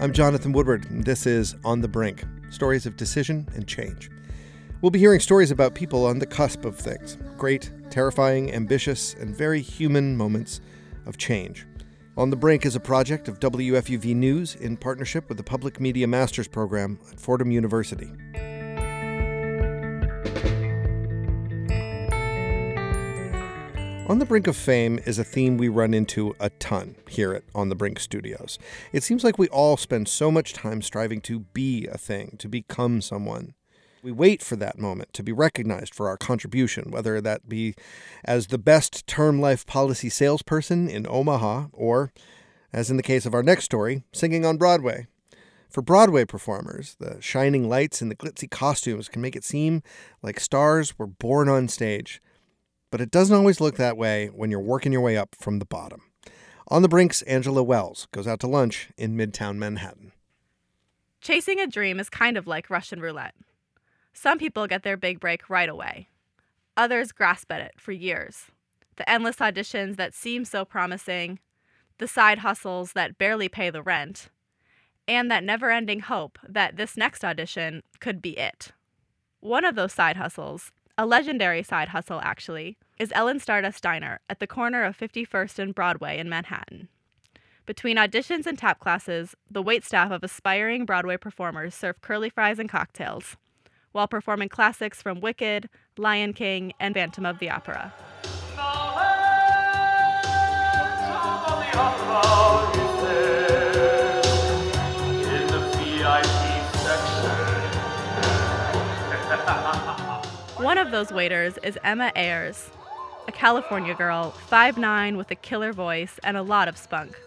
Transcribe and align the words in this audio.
I'm 0.00 0.12
Jonathan 0.12 0.52
Woodward, 0.52 0.90
and 0.90 1.04
this 1.04 1.26
is 1.26 1.54
On 1.64 1.80
the 1.80 1.88
Brink 1.88 2.24
Stories 2.50 2.86
of 2.86 2.96
Decision 2.96 3.48
and 3.54 3.66
Change. 3.66 4.10
We'll 4.80 4.90
be 4.90 4.98
hearing 4.98 5.20
stories 5.20 5.50
about 5.50 5.74
people 5.74 6.06
on 6.06 6.18
the 6.18 6.26
cusp 6.26 6.64
of 6.64 6.76
things 6.76 7.18
great, 7.36 7.70
terrifying, 7.90 8.52
ambitious, 8.52 9.14
and 9.14 9.36
very 9.36 9.60
human 9.60 10.16
moments 10.16 10.60
of 11.06 11.18
change. 11.18 11.66
On 12.16 12.30
the 12.30 12.36
Brink 12.36 12.66
is 12.66 12.74
a 12.74 12.80
project 12.80 13.28
of 13.28 13.38
WFUV 13.40 14.14
News 14.14 14.56
in 14.56 14.76
partnership 14.76 15.28
with 15.28 15.38
the 15.38 15.44
Public 15.44 15.80
Media 15.80 16.06
Masters 16.06 16.48
Program 16.48 16.98
at 17.10 17.20
Fordham 17.20 17.50
University. 17.50 18.10
On 24.08 24.18
the 24.18 24.26
Brink 24.26 24.48
of 24.48 24.56
Fame 24.56 24.98
is 25.06 25.20
a 25.20 25.24
theme 25.24 25.56
we 25.56 25.68
run 25.68 25.94
into 25.94 26.34
a 26.40 26.50
ton 26.50 26.96
here 27.08 27.32
at 27.32 27.44
On 27.54 27.68
the 27.68 27.76
Brink 27.76 28.00
Studios. 28.00 28.58
It 28.92 29.04
seems 29.04 29.22
like 29.22 29.38
we 29.38 29.46
all 29.48 29.76
spend 29.76 30.08
so 30.08 30.30
much 30.30 30.52
time 30.52 30.82
striving 30.82 31.20
to 31.22 31.38
be 31.38 31.86
a 31.86 31.96
thing, 31.96 32.34
to 32.38 32.48
become 32.48 33.00
someone. 33.00 33.54
We 34.02 34.10
wait 34.10 34.42
for 34.42 34.56
that 34.56 34.76
moment 34.76 35.12
to 35.14 35.22
be 35.22 35.30
recognized 35.30 35.94
for 35.94 36.08
our 36.08 36.16
contribution, 36.16 36.90
whether 36.90 37.20
that 37.20 37.48
be 37.48 37.74
as 38.24 38.48
the 38.48 38.58
best 38.58 39.06
term 39.06 39.40
life 39.40 39.64
policy 39.66 40.08
salesperson 40.08 40.90
in 40.90 41.06
Omaha 41.08 41.66
or, 41.72 42.12
as 42.72 42.90
in 42.90 42.96
the 42.96 43.04
case 43.04 43.24
of 43.24 43.34
our 43.34 43.42
next 43.42 43.64
story, 43.64 44.02
singing 44.12 44.44
on 44.44 44.56
Broadway. 44.56 45.06
For 45.70 45.80
Broadway 45.80 46.24
performers, 46.24 46.96
the 46.98 47.18
shining 47.22 47.68
lights 47.68 48.02
and 48.02 48.10
the 48.10 48.16
glitzy 48.16 48.50
costumes 48.50 49.08
can 49.08 49.22
make 49.22 49.36
it 49.36 49.44
seem 49.44 49.82
like 50.22 50.40
stars 50.40 50.98
were 50.98 51.06
born 51.06 51.48
on 51.48 51.68
stage. 51.68 52.20
But 52.92 53.00
it 53.00 53.10
doesn't 53.10 53.34
always 53.34 53.58
look 53.58 53.76
that 53.76 53.96
way 53.96 54.26
when 54.26 54.50
you're 54.50 54.60
working 54.60 54.92
your 54.92 55.00
way 55.00 55.16
up 55.16 55.34
from 55.40 55.58
the 55.58 55.64
bottom. 55.64 56.02
On 56.68 56.82
the 56.82 56.88
Brink's 56.88 57.22
Angela 57.22 57.62
Wells 57.62 58.06
goes 58.12 58.28
out 58.28 58.38
to 58.40 58.46
lunch 58.46 58.90
in 58.98 59.16
Midtown 59.16 59.56
Manhattan. 59.56 60.12
Chasing 61.22 61.58
a 61.58 61.66
dream 61.66 61.98
is 61.98 62.10
kind 62.10 62.36
of 62.36 62.46
like 62.46 62.68
Russian 62.68 63.00
roulette. 63.00 63.34
Some 64.12 64.38
people 64.38 64.66
get 64.66 64.82
their 64.82 64.98
big 64.98 65.20
break 65.20 65.48
right 65.48 65.70
away. 65.70 66.10
Others 66.76 67.12
grasp 67.12 67.50
at 67.50 67.62
it 67.62 67.72
for 67.78 67.92
years. 67.92 68.48
The 68.96 69.08
endless 69.08 69.36
auditions 69.36 69.96
that 69.96 70.12
seem 70.12 70.44
so 70.44 70.66
promising, 70.66 71.38
the 71.96 72.06
side 72.06 72.40
hustles 72.40 72.92
that 72.92 73.16
barely 73.16 73.48
pay 73.48 73.70
the 73.70 73.82
rent, 73.82 74.28
and 75.08 75.30
that 75.30 75.44
never 75.44 75.70
ending 75.70 76.00
hope 76.00 76.38
that 76.46 76.76
this 76.76 76.98
next 76.98 77.24
audition 77.24 77.84
could 78.00 78.20
be 78.20 78.36
it. 78.36 78.72
One 79.40 79.64
of 79.64 79.76
those 79.76 79.94
side 79.94 80.18
hustles 80.18 80.72
a 80.98 81.06
legendary 81.06 81.62
side 81.62 81.88
hustle, 81.88 82.20
actually, 82.22 82.76
is 82.98 83.12
Ellen 83.14 83.40
Stardust 83.40 83.82
Diner 83.82 84.20
at 84.28 84.40
the 84.40 84.46
corner 84.46 84.84
of 84.84 84.96
51st 84.96 85.58
and 85.58 85.74
Broadway 85.74 86.18
in 86.18 86.28
Manhattan. 86.28 86.88
Between 87.64 87.96
auditions 87.96 88.46
and 88.46 88.58
tap 88.58 88.78
classes, 88.78 89.34
the 89.50 89.62
waitstaff 89.62 90.10
of 90.10 90.22
aspiring 90.22 90.84
Broadway 90.84 91.16
performers 91.16 91.74
serve 91.74 92.00
curly 92.00 92.28
fries 92.28 92.58
and 92.58 92.68
cocktails, 92.68 93.36
while 93.92 94.08
performing 94.08 94.48
classics 94.48 95.00
from 95.00 95.20
Wicked, 95.20 95.68
Lion 95.96 96.32
King, 96.32 96.72
and 96.80 96.94
Phantom 96.94 97.24
of 97.24 97.38
the 97.38 97.50
Opera. 97.50 97.92
One 110.62 110.78
of 110.78 110.92
those 110.92 111.10
waiters 111.10 111.58
is 111.64 111.76
Emma 111.82 112.12
Ayers, 112.14 112.70
a 113.26 113.32
California 113.32 113.96
girl, 113.96 114.32
5'9 114.48 115.16
with 115.16 115.28
a 115.32 115.34
killer 115.34 115.72
voice 115.72 116.20
and 116.22 116.36
a 116.36 116.42
lot 116.42 116.68
of 116.68 116.78
spunk. 116.78 117.18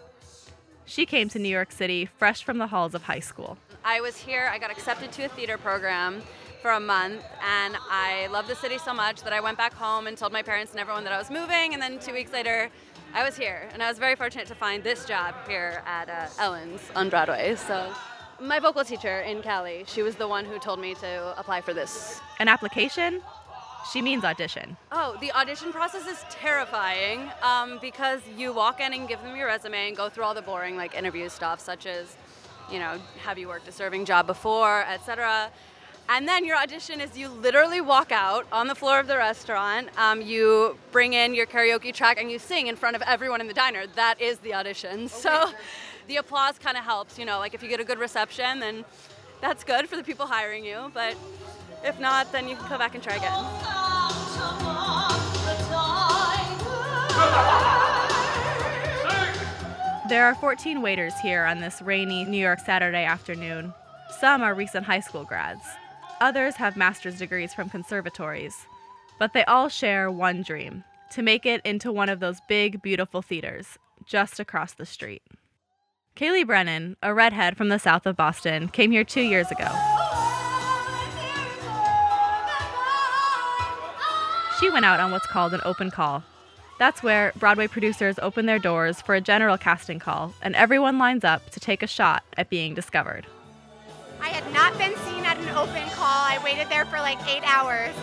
She 0.86 1.04
came 1.04 1.28
to 1.28 1.38
New 1.38 1.50
York 1.50 1.70
City 1.70 2.06
fresh 2.06 2.42
from 2.42 2.56
the 2.56 2.68
halls 2.68 2.94
of 2.94 3.02
high 3.02 3.20
school. 3.20 3.58
I 3.84 4.00
was 4.00 4.16
here, 4.16 4.48
I 4.50 4.58
got 4.58 4.70
accepted 4.70 5.12
to 5.12 5.26
a 5.26 5.28
theater 5.28 5.58
program 5.58 6.22
for 6.62 6.70
a 6.70 6.80
month, 6.80 7.22
and 7.44 7.76
I 7.90 8.26
loved 8.28 8.48
the 8.48 8.56
city 8.56 8.78
so 8.78 8.94
much 8.94 9.22
that 9.22 9.34
I 9.34 9.40
went 9.40 9.58
back 9.58 9.74
home 9.74 10.06
and 10.06 10.16
told 10.16 10.32
my 10.32 10.40
parents 10.40 10.72
and 10.72 10.80
everyone 10.80 11.04
that 11.04 11.12
I 11.12 11.18
was 11.18 11.30
moving, 11.30 11.74
and 11.74 11.82
then 11.82 11.98
two 11.98 12.14
weeks 12.14 12.32
later, 12.32 12.70
I 13.12 13.22
was 13.22 13.36
here, 13.36 13.68
and 13.74 13.82
I 13.82 13.90
was 13.90 13.98
very 13.98 14.16
fortunate 14.16 14.46
to 14.46 14.54
find 14.54 14.82
this 14.82 15.04
job 15.04 15.34
here 15.46 15.82
at 15.84 16.08
uh, 16.08 16.42
Ellen's 16.42 16.80
on 16.96 17.10
Broadway. 17.10 17.54
So 17.56 17.92
my 18.40 18.58
vocal 18.58 18.84
teacher 18.84 19.20
in 19.20 19.42
Cali, 19.42 19.84
she 19.86 20.02
was 20.02 20.16
the 20.16 20.28
one 20.28 20.44
who 20.44 20.58
told 20.58 20.78
me 20.78 20.94
to 20.94 21.38
apply 21.38 21.60
for 21.60 21.72
this. 21.72 22.20
An 22.38 22.48
application? 22.48 23.22
She 23.92 24.02
means 24.02 24.24
audition. 24.24 24.76
Oh, 24.90 25.16
the 25.20 25.30
audition 25.32 25.72
process 25.72 26.06
is 26.06 26.24
terrifying 26.28 27.30
um, 27.42 27.78
because 27.80 28.20
you 28.36 28.52
walk 28.52 28.80
in 28.80 28.92
and 28.92 29.06
give 29.06 29.22
them 29.22 29.36
your 29.36 29.46
resume 29.46 29.88
and 29.88 29.96
go 29.96 30.08
through 30.08 30.24
all 30.24 30.34
the 30.34 30.42
boring 30.42 30.76
like 30.76 30.96
interview 30.96 31.28
stuff, 31.28 31.60
such 31.60 31.86
as, 31.86 32.16
you 32.70 32.80
know, 32.80 32.98
have 33.22 33.38
you 33.38 33.46
worked 33.46 33.68
a 33.68 33.72
serving 33.72 34.04
job 34.04 34.26
before, 34.26 34.84
etc. 34.88 35.50
And 36.08 36.26
then 36.26 36.44
your 36.44 36.56
audition 36.56 37.00
is 37.00 37.16
you 37.16 37.28
literally 37.28 37.80
walk 37.80 38.12
out 38.12 38.46
on 38.52 38.68
the 38.68 38.74
floor 38.74 39.00
of 39.00 39.06
the 39.06 39.16
restaurant, 39.16 39.88
um, 39.98 40.20
you 40.20 40.78
bring 40.92 41.14
in 41.14 41.34
your 41.34 41.46
karaoke 41.46 41.92
track, 41.92 42.20
and 42.20 42.30
you 42.30 42.38
sing 42.38 42.68
in 42.68 42.76
front 42.76 42.94
of 42.94 43.02
everyone 43.02 43.40
in 43.40 43.48
the 43.48 43.54
diner. 43.54 43.86
That 43.94 44.20
is 44.20 44.38
the 44.38 44.54
audition. 44.54 45.04
Okay. 45.04 45.08
So 45.08 45.50
the 46.06 46.16
applause 46.16 46.58
kind 46.58 46.76
of 46.76 46.84
helps, 46.84 47.18
you 47.18 47.24
know, 47.24 47.38
like 47.38 47.54
if 47.54 47.62
you 47.62 47.68
get 47.68 47.80
a 47.80 47.84
good 47.84 47.98
reception, 47.98 48.60
then 48.60 48.84
that's 49.40 49.64
good 49.64 49.88
for 49.88 49.96
the 49.96 50.04
people 50.04 50.26
hiring 50.26 50.64
you. 50.64 50.90
But 50.94 51.16
if 51.84 51.98
not, 52.00 52.30
then 52.32 52.48
you 52.48 52.56
can 52.56 52.66
come 52.66 52.78
back 52.78 52.94
and 52.94 53.02
try 53.02 53.16
again. 53.16 53.32
There 60.08 60.24
are 60.24 60.36
14 60.36 60.82
waiters 60.82 61.14
here 61.20 61.44
on 61.44 61.60
this 61.60 61.82
rainy 61.82 62.24
New 62.24 62.38
York 62.38 62.60
Saturday 62.60 63.04
afternoon. 63.04 63.74
Some 64.20 64.42
are 64.42 64.54
recent 64.54 64.86
high 64.86 65.00
school 65.00 65.24
grads. 65.24 65.64
Others 66.20 66.54
have 66.56 66.76
master's 66.76 67.18
degrees 67.18 67.52
from 67.52 67.68
conservatories. 67.68 68.66
But 69.18 69.32
they 69.32 69.44
all 69.44 69.68
share 69.68 70.10
one 70.10 70.42
dream 70.42 70.84
to 71.12 71.22
make 71.22 71.44
it 71.44 71.60
into 71.64 71.90
one 71.90 72.08
of 72.08 72.20
those 72.20 72.38
big, 72.48 72.82
beautiful 72.82 73.22
theaters 73.22 73.78
just 74.04 74.38
across 74.38 74.74
the 74.74 74.86
street. 74.86 75.22
Kaylee 76.16 76.46
Brennan, 76.46 76.96
a 77.02 77.12
redhead 77.12 77.58
from 77.58 77.68
the 77.68 77.78
south 77.78 78.06
of 78.06 78.16
Boston, 78.16 78.68
came 78.68 78.90
here 78.90 79.04
two 79.04 79.20
years 79.20 79.50
ago. 79.50 79.68
She 84.58 84.70
went 84.70 84.86
out 84.86 84.98
on 84.98 85.10
what's 85.10 85.26
called 85.26 85.52
an 85.52 85.60
open 85.66 85.90
call. 85.90 86.24
That's 86.78 87.02
where 87.02 87.34
Broadway 87.36 87.66
producers 87.66 88.18
open 88.22 88.46
their 88.46 88.58
doors 88.58 89.02
for 89.02 89.14
a 89.14 89.20
general 89.20 89.58
casting 89.58 89.98
call, 89.98 90.32
and 90.40 90.56
everyone 90.56 90.98
lines 90.98 91.22
up 91.22 91.50
to 91.50 91.60
take 91.60 91.82
a 91.82 91.86
shot 91.86 92.24
at 92.38 92.48
being 92.48 92.72
discovered. 92.72 93.26
I 94.18 94.28
had 94.28 94.50
not 94.54 94.78
been 94.78 94.96
seen 94.96 95.26
at 95.26 95.36
an 95.36 95.50
open 95.50 95.86
call. 95.90 96.06
I 96.06 96.40
waited 96.42 96.70
there 96.70 96.86
for 96.86 96.96
like 96.96 97.18
eight 97.28 97.42
hours. 97.44 97.94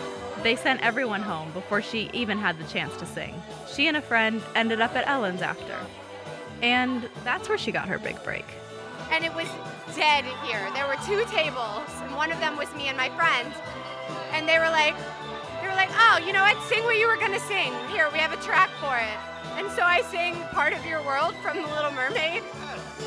They 0.44 0.54
sent 0.54 0.82
everyone 0.82 1.22
home 1.22 1.50
before 1.50 1.82
she 1.82 2.10
even 2.12 2.38
had 2.38 2.60
the 2.60 2.64
chance 2.72 2.96
to 2.98 3.06
sing. 3.06 3.34
She 3.74 3.88
and 3.88 3.96
a 3.96 4.02
friend 4.02 4.40
ended 4.54 4.80
up 4.80 4.94
at 4.94 5.08
Ellen's 5.08 5.42
after. 5.42 5.76
And 6.64 7.10
that's 7.24 7.46
where 7.50 7.58
she 7.58 7.70
got 7.70 7.88
her 7.88 7.98
big 7.98 8.22
break. 8.24 8.46
And 9.12 9.22
it 9.22 9.34
was 9.34 9.46
dead 9.94 10.24
here. 10.46 10.66
There 10.72 10.86
were 10.86 10.96
two 11.04 11.22
tables, 11.30 11.90
and 12.00 12.16
one 12.16 12.32
of 12.32 12.40
them 12.40 12.56
was 12.56 12.74
me 12.74 12.88
and 12.88 12.96
my 12.96 13.10
friend. 13.10 13.52
And 14.32 14.48
they 14.48 14.58
were 14.58 14.70
like, 14.70 14.96
they 15.60 15.68
were 15.68 15.74
like, 15.74 15.90
oh, 15.92 16.24
you 16.26 16.32
know 16.32 16.40
what? 16.40 16.56
Sing 16.62 16.82
what 16.84 16.96
you 16.96 17.06
were 17.06 17.18
gonna 17.18 17.38
sing. 17.40 17.74
Here, 17.90 18.08
we 18.14 18.18
have 18.18 18.32
a 18.32 18.42
track 18.42 18.70
for 18.80 18.96
it. 18.96 19.18
And 19.58 19.70
so 19.72 19.82
I 19.82 20.00
sang 20.10 20.40
Part 20.54 20.72
of 20.72 20.86
Your 20.86 21.04
World 21.04 21.34
from 21.42 21.58
The 21.58 21.68
Little 21.68 21.92
Mermaid. 21.92 22.42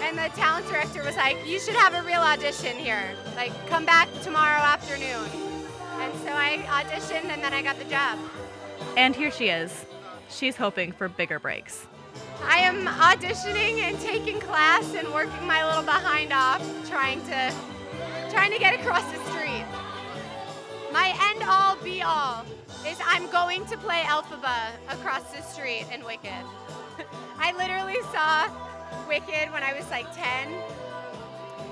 And 0.04 0.16
the 0.16 0.30
talent 0.38 0.68
director 0.68 1.04
was 1.04 1.16
like, 1.16 1.38
you 1.48 1.60
should 1.60 1.74
have 1.74 1.96
a 1.96 2.04
real 2.04 2.22
audition 2.22 2.78
here. 2.78 3.16
Like, 3.36 3.52
come 3.68 3.86
back 3.86 4.08
tomorrow 4.22 4.62
afternoon. 4.62 5.32
And 5.98 6.14
so 6.20 6.30
I 6.30 6.60
auditioned 6.68 7.32
and 7.32 7.44
then 7.44 7.56
I 7.56 7.64
got 7.64 7.80
the 7.80 7.86
job. 7.86 8.20
And 8.96 9.16
here 9.16 9.32
she 9.32 9.50
is. 9.50 9.88
She's 10.30 10.56
hoping 10.56 10.92
for 10.92 11.10
bigger 11.10 11.40
breaks. 11.40 11.88
I 12.44 12.60
am 12.60 12.86
auditioning 12.86 13.80
and 13.82 14.00
taking 14.00 14.40
class 14.40 14.94
and 14.94 15.12
working 15.14 15.46
my 15.46 15.66
little 15.66 15.84
behind 15.84 16.32
off, 16.32 16.62
trying 16.90 17.22
to 17.26 17.54
trying 18.30 18.52
to 18.52 18.60
get 18.60 18.80
across 18.80 19.04
the 19.12 19.20
street. 19.32 19.66
My 20.92 21.14
end 21.32 21.44
all 21.48 21.76
be 21.84 22.02
all 22.02 22.46
is 22.88 22.98
I'm 23.06 23.30
going 23.32 23.66
to 23.68 23.78
play 23.78 24.02
Elphaba 24.06 24.72
across 24.90 25.24
the 25.32 25.42
street 25.42 25.86
in 25.94 26.04
Wicked. 26.04 26.44
I 27.40 27.54
literally 27.58 28.02
saw 28.12 28.50
Wicked 29.08 29.52
when 29.52 29.64
I 29.64 29.74
was 29.74 29.90
like 29.90 30.08
10. 30.16 30.54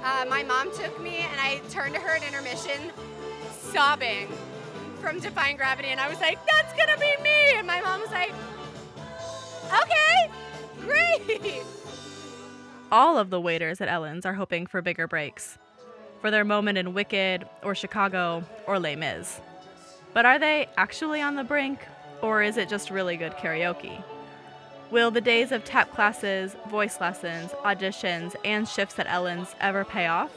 Uh, 0.03 0.25
my 0.29 0.43
mom 0.43 0.71
took 0.75 1.01
me 1.01 1.17
and 1.17 1.39
I 1.39 1.61
turned 1.69 1.95
to 1.95 2.01
her 2.01 2.17
at 2.17 2.23
intermission, 2.23 2.91
sobbing 3.51 4.27
from 4.99 5.19
Defying 5.19 5.57
Gravity, 5.57 5.89
and 5.89 5.99
I 5.99 6.09
was 6.09 6.19
like, 6.19 6.39
"That's 6.45 6.73
gonna 6.73 6.97
be 6.97 7.11
me!" 7.23 7.57
And 7.57 7.65
my 7.65 7.81
mom 7.81 8.01
was 8.01 8.11
like, 8.11 8.33
"Okay." 9.81 10.24
All 12.91 13.17
of 13.17 13.29
the 13.29 13.41
waiters 13.41 13.81
at 13.81 13.87
Ellen's 13.87 14.25
are 14.25 14.33
hoping 14.33 14.67
for 14.67 14.81
bigger 14.81 15.07
breaks, 15.07 15.57
for 16.21 16.31
their 16.31 16.45
moment 16.45 16.77
in 16.77 16.93
Wicked 16.93 17.47
or 17.63 17.75
Chicago 17.75 18.43
or 18.67 18.79
Les 18.79 18.95
Mis. 18.95 19.41
But 20.13 20.25
are 20.25 20.39
they 20.39 20.69
actually 20.77 21.21
on 21.21 21.35
the 21.35 21.43
brink, 21.43 21.79
or 22.21 22.41
is 22.41 22.57
it 22.57 22.69
just 22.69 22.89
really 22.89 23.17
good 23.17 23.33
karaoke? 23.33 24.03
Will 24.91 25.11
the 25.11 25.21
days 25.21 25.51
of 25.51 25.65
tap 25.65 25.93
classes, 25.93 26.55
voice 26.69 27.01
lessons, 27.01 27.51
auditions, 27.63 28.35
and 28.45 28.67
shifts 28.67 28.99
at 28.99 29.07
Ellen's 29.07 29.55
ever 29.59 29.83
pay 29.83 30.05
off? 30.05 30.31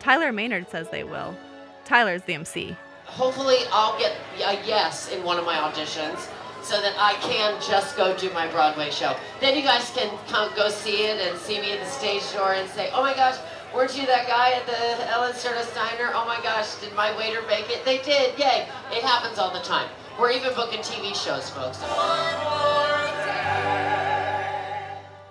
Tyler 0.00 0.32
Maynard 0.32 0.68
says 0.68 0.90
they 0.90 1.04
will. 1.04 1.36
Tyler's 1.84 2.22
the 2.22 2.34
MC. 2.34 2.76
Hopefully, 3.04 3.58
I'll 3.72 3.98
get 3.98 4.16
a 4.36 4.54
yes 4.66 5.12
in 5.12 5.22
one 5.24 5.38
of 5.38 5.44
my 5.44 5.54
auditions 5.54 6.28
so 6.62 6.80
that 6.80 6.94
I 6.98 7.14
can 7.14 7.60
just 7.60 7.96
go 7.96 8.16
do 8.16 8.30
my 8.32 8.46
Broadway 8.48 8.90
show. 8.90 9.16
Then 9.40 9.56
you 9.56 9.62
guys 9.62 9.90
can 9.94 10.10
come 10.28 10.54
go 10.54 10.68
see 10.68 11.04
it 11.04 11.26
and 11.26 11.38
see 11.38 11.60
me 11.60 11.72
at 11.72 11.80
the 11.80 11.86
stage 11.90 12.22
door 12.32 12.54
and 12.54 12.68
say, 12.70 12.90
oh 12.92 13.02
my 13.02 13.14
gosh, 13.14 13.36
weren't 13.74 13.96
you 13.96 14.06
that 14.06 14.26
guy 14.26 14.52
at 14.52 14.66
the 14.66 15.10
Ellen 15.10 15.34
Stardust 15.34 15.74
Diner? 15.74 16.10
Oh 16.14 16.24
my 16.26 16.40
gosh, 16.42 16.76
did 16.76 16.94
my 16.94 17.16
waiter 17.16 17.42
make 17.42 17.68
it? 17.70 17.84
They 17.84 17.98
did, 17.98 18.38
yay. 18.38 18.66
It 18.92 19.02
happens 19.02 19.38
all 19.38 19.52
the 19.52 19.60
time. 19.60 19.88
We're 20.18 20.32
even 20.32 20.54
booking 20.54 20.80
TV 20.80 21.14
shows, 21.14 21.48
folks. 21.50 21.78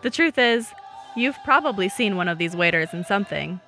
The 0.01 0.09
truth 0.09 0.37
is, 0.37 0.73
you've 1.15 1.37
probably 1.43 1.89
seen 1.89 2.15
one 2.15 2.27
of 2.27 2.37
these 2.37 2.55
waiters 2.55 2.93
in 2.93 3.03
something. 3.03 3.59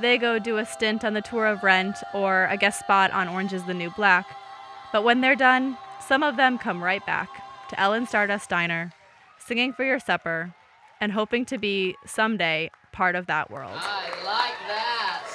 They 0.00 0.18
go 0.18 0.38
do 0.38 0.58
a 0.58 0.66
stint 0.66 1.04
on 1.04 1.14
the 1.14 1.22
tour 1.22 1.46
of 1.46 1.62
Rent 1.62 1.96
or 2.12 2.46
a 2.50 2.56
guest 2.56 2.80
spot 2.80 3.10
on 3.12 3.28
Orange 3.28 3.52
is 3.52 3.64
the 3.64 3.74
New 3.74 3.90
Black. 3.90 4.26
But 4.92 5.04
when 5.04 5.20
they're 5.20 5.34
done, 5.34 5.76
some 6.08 6.22
of 6.22 6.36
them 6.36 6.56
come 6.56 6.82
right 6.82 7.04
back 7.04 7.28
to 7.68 7.78
Ellen 7.78 8.06
Stardust 8.06 8.48
Diner, 8.48 8.92
singing 9.38 9.74
for 9.74 9.84
your 9.84 10.00
supper, 10.00 10.54
and 11.02 11.12
hoping 11.12 11.44
to 11.44 11.58
be 11.58 11.94
someday 12.06 12.70
part 12.92 13.14
of 13.14 13.26
that 13.26 13.50
world. 13.50 13.76
I 13.76 14.08
like 14.24 14.56
that. 14.66 15.26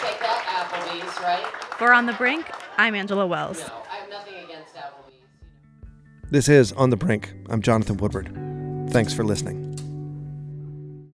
Take 0.00 0.18
that, 0.18 0.68
Applebee's, 0.68 1.20
right? 1.22 1.46
For 1.78 1.92
On 1.94 2.06
the 2.06 2.12
Brink, 2.14 2.50
I'm 2.76 2.96
Angela 2.96 3.24
Wells. 3.24 3.60
No, 3.60 3.84
I 3.88 3.96
have 3.98 4.10
nothing 4.10 4.34
against 4.44 4.74
Applebee's. 4.74 5.22
This 6.30 6.48
is 6.48 6.72
On 6.72 6.90
the 6.90 6.96
Brink. 6.96 7.32
I'm 7.48 7.62
Jonathan 7.62 7.98
Woodward. 7.98 8.36
Thanks 8.90 9.14
for 9.14 9.22
listening. 9.22 9.71